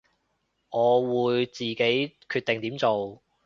[0.71, 3.21] 我會自己決定點做